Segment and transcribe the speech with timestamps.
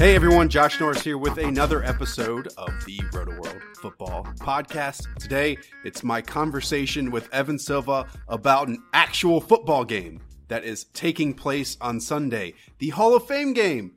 [0.00, 5.14] Hey everyone, Josh Norris here with another episode of the Rotoworld Football Podcast.
[5.18, 11.34] Today, it's my conversation with Evan Silva about an actual football game that is taking
[11.34, 12.54] place on Sunday.
[12.78, 13.96] The Hall of Fame game.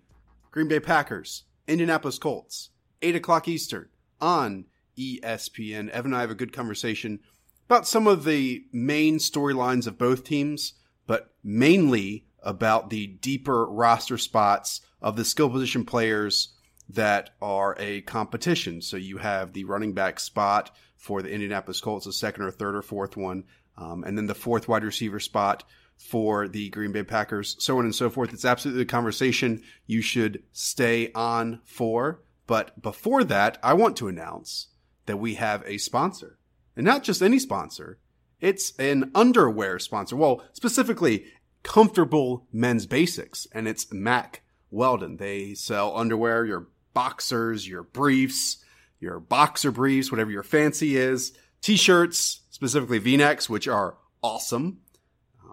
[0.52, 3.88] Green Bay Packers, Indianapolis Colts, 8 o'clock Eastern
[4.20, 4.66] on
[5.00, 5.88] ESPN.
[5.88, 7.22] Evan and I have a good conversation
[7.70, 10.74] about some of the main storylines of both teams,
[11.08, 16.50] but mainly about the deeper roster spots of the skill position players
[16.90, 18.82] that are a competition.
[18.82, 22.76] So you have the running back spot for the Indianapolis Colts, the second or third
[22.76, 23.44] or fourth one,
[23.78, 25.64] um, and then the fourth wide receiver spot
[25.98, 28.34] for the Green Bay Packers, so on and so forth.
[28.34, 32.22] It's absolutely a conversation you should stay on for.
[32.48, 34.68] But before that, I want to announce
[35.06, 36.38] that we have a sponsor.
[36.76, 38.00] And not just any sponsor,
[38.42, 40.16] it's an underwear sponsor.
[40.16, 41.26] Well, specifically,
[41.64, 45.18] comfortable men's basics, and it's Mack Weldon.
[45.18, 48.64] They sell underwear, your boxers, your briefs,
[49.00, 54.80] your boxer briefs, whatever your fancy is, t-shirts, specifically v-necks, which are awesome.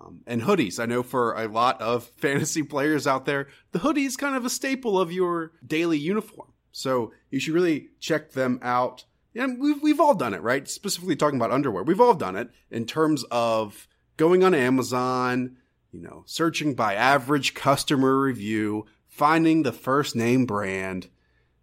[0.01, 0.81] Um, and hoodies.
[0.81, 4.45] I know for a lot of fantasy players out there, the hoodie is kind of
[4.45, 6.53] a staple of your daily uniform.
[6.73, 9.05] So you should really check them out.
[9.35, 10.69] And we've, we've all done it, right?
[10.69, 11.83] Specifically talking about underwear.
[11.83, 15.57] We've all done it in terms of going on Amazon,
[15.93, 21.09] you know, searching by average customer review, finding the first name brand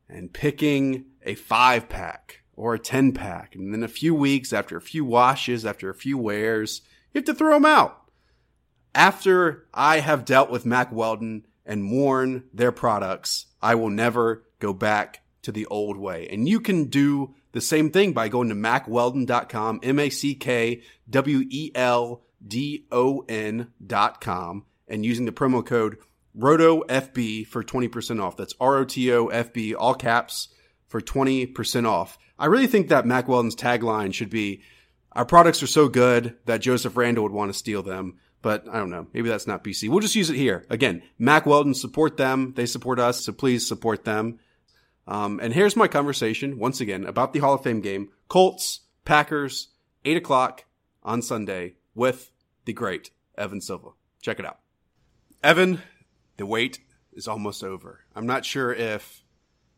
[0.09, 3.55] and picking a five pack or a 10 pack.
[3.55, 6.81] And then a few weeks after a few washes, after a few wears,
[7.13, 8.03] you have to throw them out.
[8.93, 14.73] After I have dealt with Mack Weldon and worn their products, I will never go
[14.73, 16.27] back to the old way.
[16.29, 19.79] And you can do the same thing by going to mackweldon.com,
[22.41, 25.97] M-A-C-K-W-E-L-D-O-N.com and using the promo code
[26.37, 28.37] ROTOFB for 20% off.
[28.37, 30.49] That's R-O-T-O-F-B, all caps,
[30.87, 32.17] for 20% off.
[32.39, 34.61] I really think that Mack Weldon's tagline should be,
[35.11, 38.19] our products are so good that Joseph Randle would want to steal them.
[38.43, 39.07] But I don't know.
[39.13, 39.89] Maybe that's not PC.
[39.89, 40.63] We'll just use it here.
[40.69, 42.53] Again, Mack Weldon, support them.
[42.55, 43.25] They support us.
[43.25, 44.39] So please support them.
[45.07, 48.09] Um, and here's my conversation once again about the Hall of Fame game.
[48.27, 49.69] Colts, Packers,
[50.05, 50.65] 8 o'clock
[51.01, 52.31] on Sunday with
[52.65, 53.89] the great Evan Silva.
[54.21, 54.59] Check it out.
[55.43, 55.81] Evan,
[56.37, 56.79] the wait
[57.13, 58.05] is almost over.
[58.15, 59.23] I'm not sure if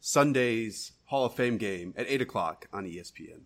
[0.02, 3.44] Sunday's Hall of Fame game at 8 o'clock on ESPN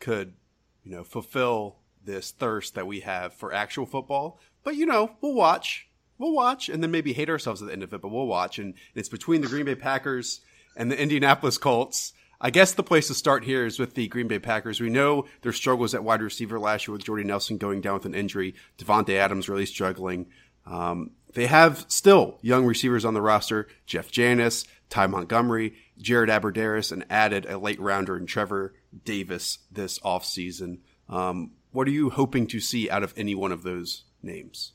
[0.00, 0.34] could,
[0.82, 4.40] you know, fulfill this thirst that we have for actual football.
[4.64, 5.88] But, you know, we'll watch.
[6.18, 8.58] We'll watch and then maybe hate ourselves at the end of it, but we'll watch.
[8.58, 10.40] And it's between the Green Bay Packers
[10.76, 12.12] and the Indianapolis Colts.
[12.40, 14.80] I guess the place to start here is with the Green Bay Packers.
[14.80, 18.04] We know their struggles at wide receiver last year with Jordy Nelson going down with
[18.06, 20.26] an injury, Davante Adams really struggling.
[20.64, 26.92] Um, they have still young receivers on the roster: Jeff Janis, Ty Montgomery, Jared Abbrederis,
[26.92, 30.78] and added a late rounder in Trevor Davis this offseason.
[31.08, 34.72] Um, what are you hoping to see out of any one of those names?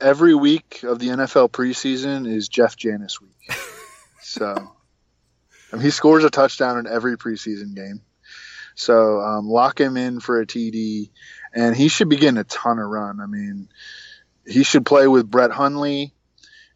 [0.00, 3.58] Every week of the NFL preseason is Jeff Janis week.
[4.22, 4.72] so
[5.72, 8.02] I mean, he scores a touchdown in every preseason game.
[8.74, 11.10] So um, lock him in for a TD,
[11.52, 13.20] and he should be getting a ton of run.
[13.20, 13.68] I mean,
[14.46, 16.14] he should play with Brett Hundley.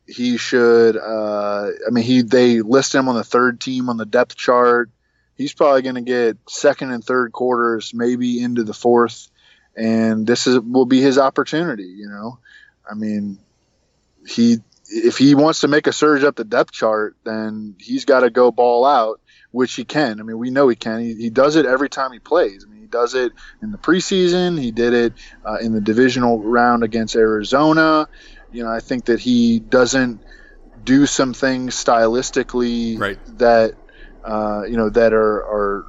[0.07, 0.97] He should.
[0.97, 4.91] Uh, I mean, he they list him on the third team on the depth chart.
[5.37, 9.31] He's probably going to get second and third quarters, maybe into the fourth,
[9.77, 11.85] and this is will be his opportunity.
[11.85, 12.39] You know,
[12.89, 13.39] I mean,
[14.27, 14.59] he
[14.95, 18.31] if he wants to make a surge up the depth chart, then he's got to
[18.31, 19.21] go ball out,
[19.51, 20.21] which he can.
[20.21, 21.01] I mean, we know he can.
[21.01, 22.65] He, he does it every time he plays.
[22.65, 23.33] I mean, he does it
[23.63, 24.61] in the preseason.
[24.61, 25.13] He did it
[25.45, 28.09] uh, in the divisional round against Arizona.
[28.53, 30.21] You know, I think that he doesn't
[30.85, 33.19] do some things stylistically right.
[33.39, 33.75] that
[34.25, 35.87] uh, you know that are are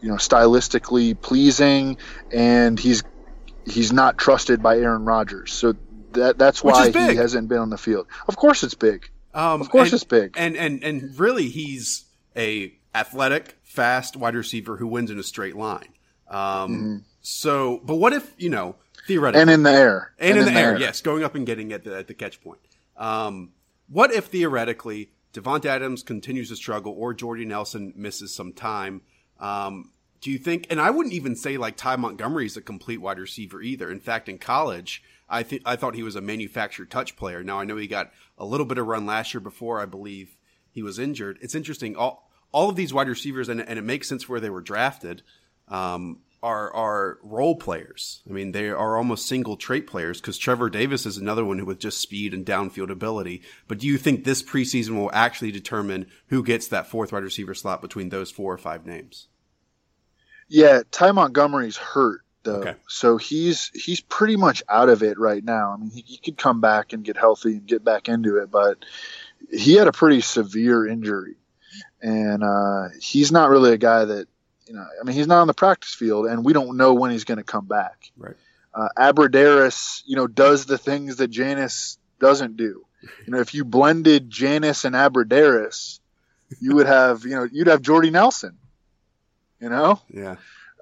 [0.00, 1.96] you know, stylistically pleasing,
[2.32, 3.02] and he's
[3.64, 5.52] he's not trusted by Aaron Rodgers.
[5.52, 5.74] So
[6.18, 8.06] that that's why he hasn't been on the field.
[8.26, 9.10] Of course, it's big.
[9.34, 10.34] Um, of course, and, it's big.
[10.36, 12.04] And and and really, he's
[12.36, 15.88] a athletic, fast wide receiver who wins in a straight line.
[16.28, 16.96] Um, mm-hmm.
[17.20, 18.76] So, but what if you know
[19.06, 21.34] theoretically, and in the air, and, and in, in, the, air, air, yes, going up
[21.34, 22.60] and getting at the at the catch point.
[22.96, 23.52] Um,
[23.88, 29.02] what if theoretically Davante Adams continues to struggle, or Jordy Nelson misses some time?
[29.40, 29.90] Um,
[30.20, 30.66] do you think?
[30.70, 33.90] And I wouldn't even say like Ty Montgomery is a complete wide receiver either.
[33.90, 37.42] In fact, in college, I think I thought he was a manufactured touch player.
[37.42, 40.36] Now I know he got a little bit of run last year before I believe
[40.70, 41.38] he was injured.
[41.42, 41.96] It's interesting.
[41.96, 45.22] All all of these wide receivers, and, and it makes sense where they were drafted.
[45.68, 48.22] Um, are are role players.
[48.28, 51.64] I mean, they are almost single trait players because Trevor Davis is another one who
[51.64, 53.42] with just speed and downfield ability.
[53.66, 57.54] But do you think this preseason will actually determine who gets that fourth wide receiver
[57.54, 59.28] slot between those four or five names?
[60.48, 62.74] Yeah, Ty Montgomery's hurt though, okay.
[62.88, 65.72] so he's he's pretty much out of it right now.
[65.72, 68.50] I mean, he, he could come back and get healthy and get back into it,
[68.50, 68.78] but
[69.50, 71.36] he had a pretty severe injury,
[72.00, 74.28] and uh, he's not really a guy that
[74.68, 77.10] you know, I mean, he's not on the practice field, and we don't know when
[77.10, 78.10] he's going to come back.
[78.16, 78.36] Right.
[78.74, 82.84] Uh, Abbrederis, you know, does the things that Janis doesn't do.
[83.26, 86.00] You know, if you blended Janis and Abbrederis,
[86.60, 88.58] you would have, you know, you'd have Jordy Nelson.
[89.60, 90.00] You know.
[90.10, 90.36] Yeah.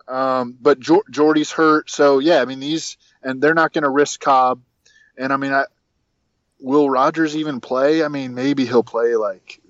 [0.08, 2.40] Um, but jo- Jordy's hurt, so yeah.
[2.40, 4.60] I mean, these, and they're not going to risk Cobb.
[5.18, 5.64] And I mean, I,
[6.60, 8.04] will Rodgers even play?
[8.04, 9.60] I mean, maybe he'll play like,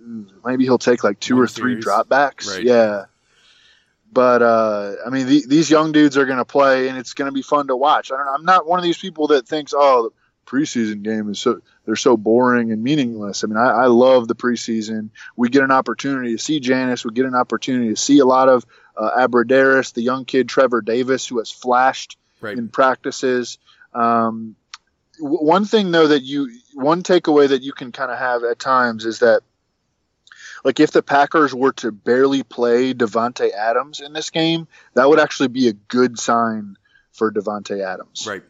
[0.45, 2.49] maybe he'll take like two One or three dropbacks.
[2.49, 2.65] Right.
[2.65, 3.07] Yeah.
[4.13, 7.27] But uh, I mean, the, these young dudes are going to play, and it's going
[7.27, 8.11] to be fun to watch.
[8.11, 8.35] I don't know.
[8.35, 10.13] I'm not one of these people that thinks, oh,
[10.47, 13.45] preseason game is so they're so boring and meaningless.
[13.45, 15.11] I mean, I, I love the preseason.
[15.37, 17.05] We get an opportunity to see Janis.
[17.05, 18.65] We get an opportunity to see a lot of
[18.97, 22.57] uh, the young kid Trevor Davis, who has flashed right.
[22.57, 23.59] in practices.
[23.93, 24.57] Um,
[25.19, 28.59] w- one thing though that you one takeaway that you can kind of have at
[28.59, 29.43] times is that
[30.65, 35.21] like if the Packers were to barely play Davante Adams in this game, that would
[35.21, 36.77] actually be a good sign
[37.13, 38.27] for Davante Adams.
[38.29, 38.43] Right.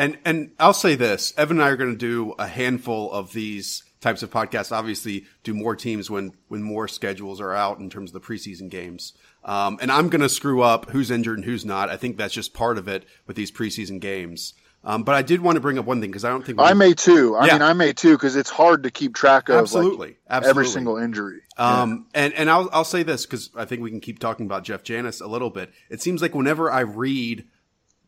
[0.00, 3.34] And and I'll say this, Evan and I are going to do a handful of
[3.34, 4.72] these types of podcasts.
[4.72, 8.70] Obviously, do more teams when when more schedules are out in terms of the preseason
[8.70, 9.12] games.
[9.44, 11.90] Um, and I'm going to screw up who's injured and who's not.
[11.90, 14.54] I think that's just part of it with these preseason games.
[14.82, 16.72] Um, but I did want to bring up one thing because I don't think I
[16.72, 17.36] may too.
[17.36, 17.52] I yeah.
[17.52, 20.48] mean, I may too because it's hard to keep track of absolutely, like, absolutely.
[20.48, 21.40] every single injury.
[21.58, 22.22] Um, yeah.
[22.24, 24.82] and and I'll I'll say this because I think we can keep talking about Jeff
[24.82, 25.70] Janis a little bit.
[25.90, 27.44] It seems like whenever I read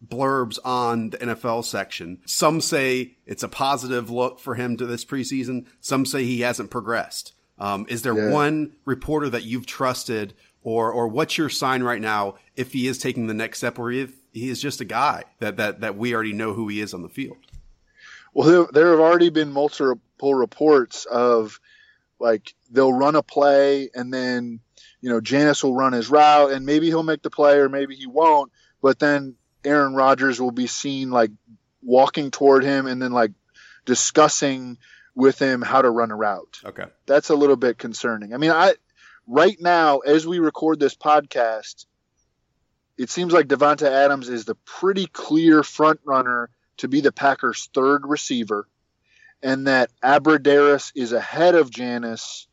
[0.06, 5.04] blurbs on the NFL section, some say it's a positive look for him to this
[5.04, 5.66] preseason.
[5.80, 7.34] Some say he hasn't progressed.
[7.58, 8.32] Um, is there yeah.
[8.32, 12.98] one reporter that you've trusted, or or what's your sign right now if he is
[12.98, 16.14] taking the next step, or if he is just a guy that that that we
[16.14, 17.36] already know who he is on the field.
[18.34, 21.60] Well, there, there have already been multiple reports of
[22.18, 24.60] like they'll run a play and then
[25.00, 27.94] you know Janis will run his route and maybe he'll make the play or maybe
[27.94, 28.50] he won't,
[28.80, 31.30] but then Aaron Rodgers will be seen like
[31.82, 33.32] walking toward him and then like
[33.84, 34.78] discussing
[35.14, 36.60] with him how to run a route.
[36.64, 36.84] Okay.
[37.06, 38.34] That's a little bit concerning.
[38.34, 38.74] I mean, I
[39.26, 41.86] right now as we record this podcast,
[42.96, 47.68] it seems like Davante Adams is the pretty clear front runner to be the Packers'
[47.74, 48.68] third receiver,
[49.42, 52.46] and that Abbrederis is ahead of Janis.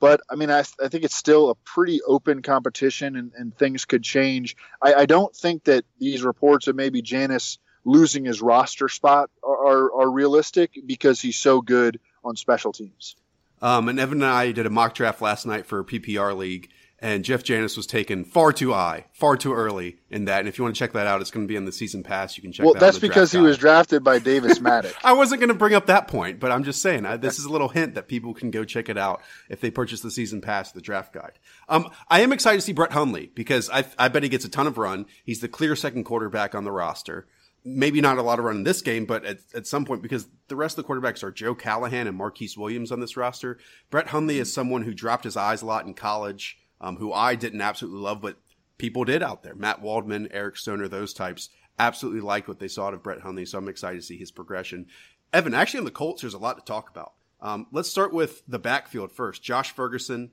[0.00, 3.84] But I mean, I, I think it's still a pretty open competition, and, and things
[3.84, 4.56] could change.
[4.82, 9.66] I, I, don't think that these reports of maybe Janis losing his roster spot are,
[9.66, 13.16] are, are realistic because he's so good on special teams.
[13.62, 16.68] Um, and Evan and I did a mock draft last night for PPR league,
[17.04, 20.38] and Jeff Janis was taken far too high, far too early in that.
[20.38, 22.02] And if you want to check that out, it's going to be in the season
[22.02, 22.34] pass.
[22.38, 22.64] You can check.
[22.64, 24.94] Well, that that's because he was drafted by Davis Mattek.
[25.04, 27.44] I wasn't going to bring up that point, but I'm just saying I, this is
[27.44, 29.20] a little hint that people can go check it out
[29.50, 31.38] if they purchase the season pass, the draft guide.
[31.68, 34.48] Um, I am excited to see Brett Hundley because I, I bet he gets a
[34.48, 35.04] ton of run.
[35.24, 37.28] He's the clear second quarterback on the roster.
[37.66, 40.26] Maybe not a lot of run in this game, but at, at some point, because
[40.48, 43.58] the rest of the quarterbacks are Joe Callahan and Marquise Williams on this roster.
[43.90, 47.34] Brett Hundley is someone who dropped his eyes a lot in college um, who I
[47.34, 48.36] didn't absolutely love, but
[48.76, 49.54] people did out there.
[49.54, 51.48] Matt Waldman, Eric Stoner, those types
[51.78, 53.46] absolutely liked what they saw out of Brett Hundley.
[53.46, 54.86] So I'm excited to see his progression.
[55.32, 57.14] Evan, actually on the Colts, there's a lot to talk about.
[57.40, 59.42] Um, let's start with the backfield first.
[59.42, 60.30] Josh Ferguson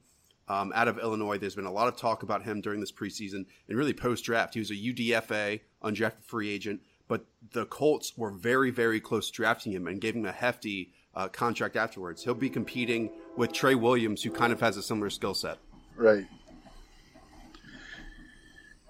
[0.49, 1.37] um, out of Illinois.
[1.37, 4.53] There's been a lot of talk about him during this preseason and really post draft.
[4.53, 9.33] He was a UDFA, undrafted free agent, but the Colts were very, very close to
[9.33, 12.25] drafting him and gave him a hefty uh, contract afterwards.
[12.25, 15.57] He'll be competing with Trey Williams, who kind of has a similar skill set.
[15.95, 16.25] Right.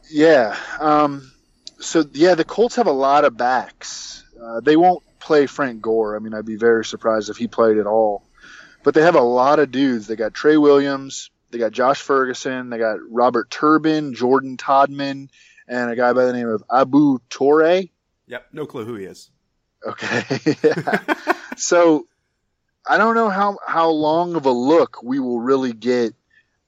[0.09, 0.57] Yeah.
[0.79, 1.31] Um,
[1.79, 4.23] so yeah, the Colts have a lot of backs.
[4.41, 6.15] Uh, they won't play Frank Gore.
[6.15, 8.23] I mean, I'd be very surprised if he played at all.
[8.83, 10.07] But they have a lot of dudes.
[10.07, 15.29] They got Trey Williams, they got Josh Ferguson, they got Robert Turbin, Jordan Todman,
[15.67, 17.83] and a guy by the name of Abu Torre.
[18.27, 19.29] Yep, no clue who he is.
[19.85, 20.23] Okay.
[21.57, 22.07] so
[22.87, 26.13] I don't know how, how long of a look we will really get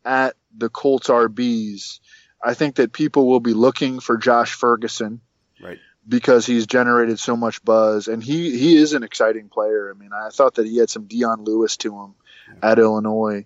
[0.05, 1.99] at the Colts RBs.
[2.43, 5.21] I think that people will be looking for Josh Ferguson.
[5.61, 5.79] Right.
[6.07, 9.89] Because he's generated so much buzz and he, he is an exciting player.
[9.89, 12.15] I mean, I thought that he had some Dion Lewis to him
[12.49, 12.71] yeah.
[12.71, 13.45] at Illinois.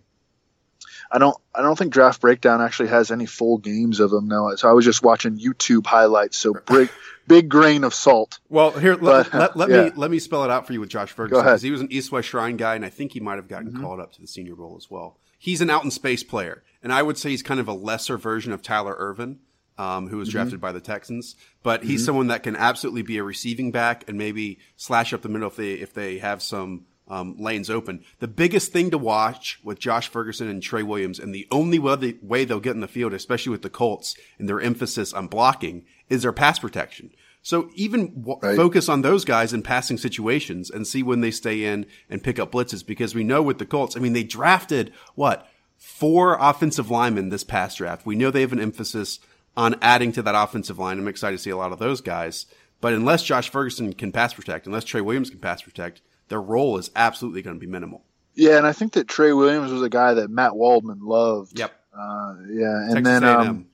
[1.12, 4.56] I don't I don't think Draft Breakdown actually has any full games of him now.
[4.56, 6.38] So I was just watching YouTube highlights.
[6.38, 6.90] So big
[7.28, 8.40] big grain of salt.
[8.50, 9.84] Well, here let, but, let, let yeah.
[9.86, 11.92] me let me spell it out for you with Josh Ferguson because he was an
[11.92, 13.82] East West Shrine guy, and I think he might have gotten mm-hmm.
[13.82, 15.18] called up to the Senior Bowl as well.
[15.38, 18.18] He's an out in space player, and I would say he's kind of a lesser
[18.18, 19.40] version of Tyler Ervin.
[19.80, 20.40] Um, who was mm-hmm.
[20.40, 22.06] drafted by the Texans, but he's mm-hmm.
[22.08, 25.56] someone that can absolutely be a receiving back and maybe slash up the middle if
[25.56, 28.04] they if they have some um, lanes open.
[28.20, 32.46] The biggest thing to watch with Josh Ferguson and Trey Williams, and the only way
[32.46, 36.24] they'll get in the field, especially with the Colts and their emphasis on blocking, is
[36.24, 37.12] their pass protection.
[37.42, 38.56] So even w- right.
[38.56, 42.40] focus on those guys in passing situations and see when they stay in and pick
[42.40, 45.48] up blitzes because we know with the Colts, I mean, they drafted what?
[45.78, 48.06] Four offensive linemen this past draft.
[48.06, 49.20] We know they have an emphasis
[49.56, 51.00] on adding to that offensive line.
[51.00, 52.46] I'm excited to see a lot of those guys.
[52.80, 56.78] But unless Josh Ferguson can pass protect, unless Trey Williams can pass protect, their role
[56.78, 58.04] is absolutely going to be minimal.
[58.36, 61.58] Yeah, and I think that Trey Williams was a guy that Matt Waldman loved.
[61.58, 61.72] Yep.
[61.92, 63.68] Uh, yeah, and Texas then um,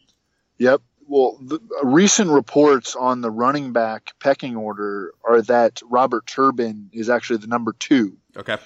[0.58, 0.82] yep.
[1.07, 7.10] Well, the recent reports on the running back pecking order are that Robert Turbin is
[7.10, 8.17] actually the number two.
[8.36, 8.57] Okay.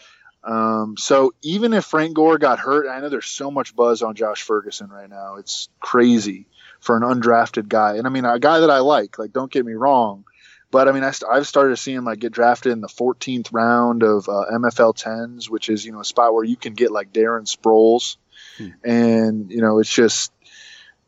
[0.44, 4.16] Um, so even if Frank Gore got hurt, I know there's so much buzz on
[4.16, 5.36] Josh Ferguson right now.
[5.36, 6.48] It's crazy
[6.80, 9.20] for an undrafted guy, and I mean a guy that I like.
[9.20, 10.24] Like, don't get me wrong,
[10.72, 12.88] but I mean, I st- I've started to see him like get drafted in the
[12.88, 16.74] 14th round of uh, MFL 10s, which is you know a spot where you can
[16.74, 18.18] get like Darren Sproles,
[18.58, 18.70] hmm.
[18.84, 20.32] and you know it's just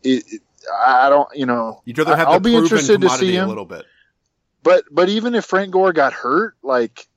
[0.04, 0.42] it, it,
[0.74, 3.66] I don't you know you'd rather have I'll be interested to see him a little
[3.66, 3.86] bit.
[4.64, 7.08] But but even if Frank Gore got hurt, like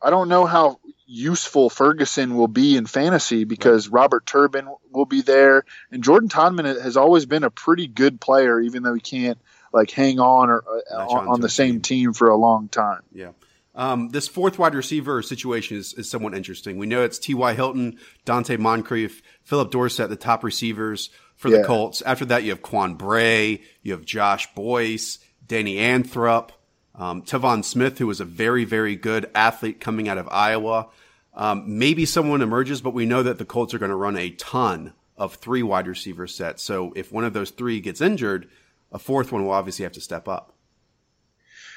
[0.00, 4.02] I don't know how useful Ferguson will be in fantasy because right.
[4.02, 8.60] Robert Turbin will be there, and Jordan Todman has always been a pretty good player,
[8.60, 9.38] even though he can't
[9.72, 12.06] like hang on or uh, on, on the same team.
[12.06, 13.02] team for a long time.
[13.12, 13.32] Yeah.
[13.74, 16.78] Um, this fourth wide receiver situation is, is somewhat interesting.
[16.78, 17.52] We know it's T.Y.
[17.52, 21.58] Hilton, Donte Moncrief, Phillip Dorsett, the top receivers for yeah.
[21.58, 22.02] the Colts.
[22.02, 26.50] After that, you have Quan Bray, you have Josh Boyce, Danny Anthrop,
[26.94, 30.88] um, Tevaun Smith, who was a very, very good athlete coming out of Iowa.
[31.34, 34.30] Um, maybe someone emerges, but we know that the Colts are going to run a
[34.30, 36.62] ton of three wide receiver sets.
[36.62, 38.48] So if one of those three gets injured,
[38.90, 40.54] a fourth one will obviously have to step up.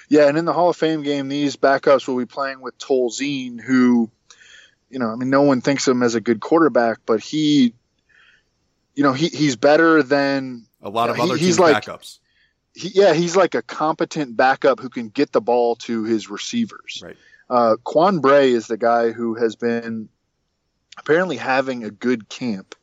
[0.07, 3.61] Yeah, and in the Hall of Fame game, these backups will be playing with Tolzien,
[3.61, 4.09] who,
[4.89, 7.75] you know, I mean, no one thinks of him as a good quarterback, but he,
[8.95, 12.19] you know, he he's better than a lot of he, other he's like, backups.
[12.73, 17.01] He, yeah, he's like a competent backup who can get the ball to his receivers.
[17.03, 17.17] Right.
[17.49, 20.09] Uh, Quan Bray is the guy who has been
[20.97, 22.75] apparently having a good camp.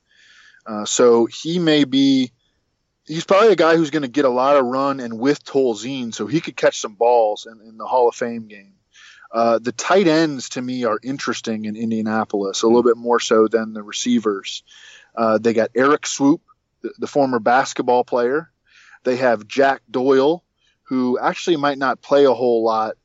[0.67, 2.33] Uh, so he may be
[3.07, 6.13] he's probably a guy who's going to get a lot of run and with Tolzien,
[6.13, 8.73] so he could catch some balls in, in the Hall of Fame game.
[9.33, 13.49] Uh, the tight ends to me are interesting in Indianapolis a little bit more so
[13.49, 14.63] than the receivers.
[15.17, 16.41] Uh, they got Erik Swoope,
[16.83, 18.51] the, the, former basketball player.
[19.05, 20.45] They have Jack Doyle,
[20.85, 22.97] who actually might not play a whole lot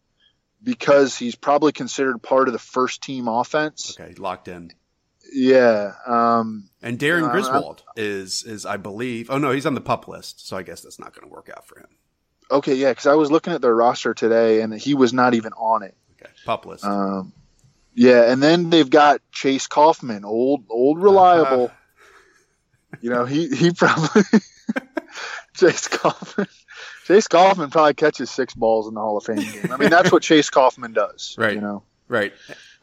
[0.63, 3.98] because he's probably considered part of the first team offense.
[4.00, 4.72] Okay, locked in.
[5.32, 5.94] Yeah.
[6.06, 9.30] Um, and Darren uh, Griswold is is I believe.
[9.30, 11.50] Oh no, he's on the pup list, so I guess that's not going to work
[11.56, 11.88] out for him.
[12.50, 15.53] Okay, yeah, because I was looking at their roster today, and he was not even
[15.53, 15.96] on it.
[16.13, 16.84] Okay, pup list.
[16.84, 17.32] Um,
[17.94, 21.65] yeah, and then they've got Chase Coffman, old old reliable.
[21.65, 21.75] Uh-huh.
[23.00, 24.24] You know, he he probably
[25.55, 26.48] Chase Coffman.
[27.05, 29.71] Chase Coffman probably catches six balls in the Hall of Fame game.
[29.71, 31.36] I mean, that's what Chase Coffman does.
[31.41, 31.55] Right.
[31.55, 31.83] You know.
[32.07, 32.33] Right.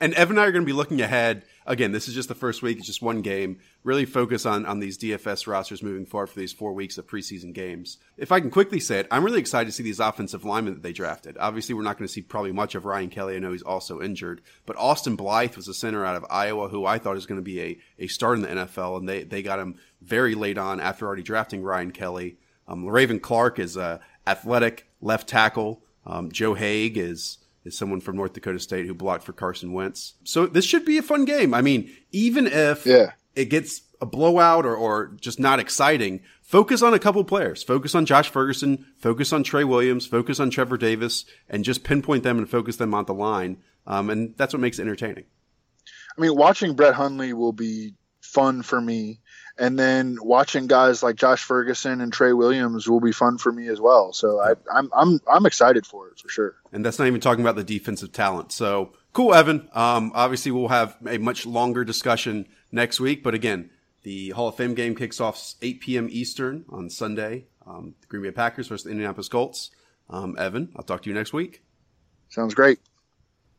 [0.01, 2.35] And Evan and I are going to be looking ahead again, this is just the
[2.35, 2.79] first week.
[2.79, 3.59] It's just one game.
[3.85, 7.53] Really focus on, on these DFS rosters moving forward for these four weeks of preseason
[7.53, 7.99] games.
[8.17, 10.83] If I can quickly say it, I'm really excited to see these offensive linemen that
[10.83, 11.37] they drafted.
[11.39, 13.37] Obviously, we're not going to see probably much of Ryan Kelly.
[13.37, 16.87] I know he's also injured, but Austin Blythe was a center out of Iowa who
[16.87, 19.43] I thought was going to be a, a start in the NFL, and they, they
[19.43, 22.39] got him very late on after already drafting Ryan Kelly.
[22.67, 25.83] Um, Raven Clark is a athletic left tackle.
[26.07, 30.15] Um, Joe Haeg is is someone from North Dakota State who blocked for Carson Wentz.
[30.25, 31.55] So this should be a fun game.
[31.55, 33.13] I mean, even if yeah.
[33.37, 37.63] it gets a blowout or, or just not exciting, focus on a couple players.
[37.63, 42.23] Focus on Josh Ferguson, focus on Trey Williams, focus on Trevor Davis, and just pinpoint
[42.23, 43.59] them and focus them on the line.
[43.87, 45.25] Um, and that's what makes it entertaining.
[46.17, 49.21] I mean, watching Brett Hundley will be fun for me.
[49.61, 53.67] And then watching guys like Josh Ferguson and Trey Williams will be fun for me
[53.69, 54.13] as well.
[54.13, 56.55] So I, I'm I'm I'm excited for it for sure.
[56.71, 58.53] And that's not even talking about the defensive talent.
[58.53, 59.69] So cool, Evan.
[59.73, 63.25] Um, obviously, we'll have a much longer discussion next week.
[63.25, 63.71] But again,
[64.05, 66.09] the Hall of Fame game kicks off 8 p.m.
[66.11, 67.47] Eastern on Sunday.
[67.67, 69.71] Um, the Green Bay Packers versus the Indianapolis Colts.
[70.09, 71.63] Um, Evan, I'll talk to you next week.
[72.29, 72.79] Sounds great.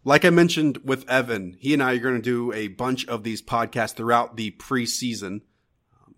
[0.05, 3.23] Like I mentioned with Evan, he and I are going to do a bunch of
[3.23, 5.41] these podcasts throughout the preseason.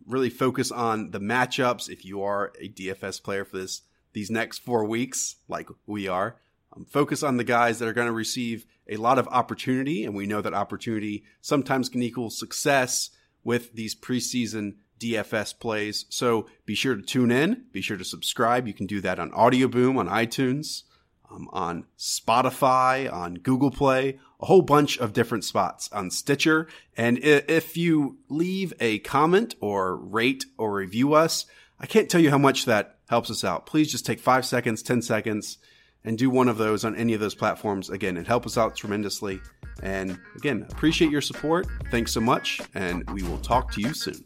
[0.05, 1.89] Really focus on the matchups.
[1.89, 3.81] If you are a DFS player for this,
[4.13, 6.37] these next four weeks, like we are,
[6.75, 10.05] um, focus on the guys that are going to receive a lot of opportunity.
[10.05, 13.09] And we know that opportunity sometimes can equal success
[13.43, 16.05] with these preseason DFS plays.
[16.09, 17.65] So be sure to tune in.
[17.71, 18.67] Be sure to subscribe.
[18.67, 20.83] You can do that on Audio Boom on iTunes
[21.31, 26.67] um, on Spotify, on Google Play, a whole bunch of different spots on Stitcher.
[26.97, 31.45] And if you leave a comment or rate or review us,
[31.79, 33.65] I can't tell you how much that helps us out.
[33.65, 35.57] Please just take five seconds, 10 seconds,
[36.03, 37.89] and do one of those on any of those platforms.
[37.89, 39.39] Again, it helps us out tremendously.
[39.83, 41.67] And again, appreciate your support.
[41.89, 44.25] Thanks so much, and we will talk to you soon.